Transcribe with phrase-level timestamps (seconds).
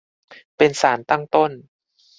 [0.57, 1.51] เป็นสารตั้งต้น